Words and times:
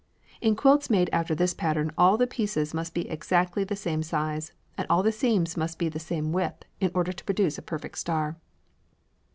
In 0.41 0.55
quilts 0.55 0.89
made 0.89 1.11
after 1.13 1.35
this 1.35 1.53
pattern 1.53 1.91
all 1.95 2.17
the 2.17 2.25
pieces 2.25 2.73
must 2.73 2.95
be 2.95 3.07
exactly 3.07 3.63
the 3.63 3.75
same 3.75 4.01
size 4.01 4.51
and 4.75 4.87
all 4.89 5.03
the 5.03 5.11
seams 5.11 5.55
must 5.55 5.77
be 5.77 5.89
the 5.89 5.99
same 5.99 6.31
width 6.31 6.63
in 6.79 6.89
order 6.95 7.11
to 7.13 7.23
produce 7.23 7.59
a 7.59 7.61
perfect 7.61 7.99
star. 7.99 8.35